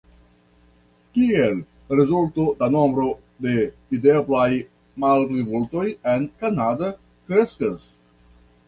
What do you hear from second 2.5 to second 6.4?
la nombro de videblaj malplimultoj en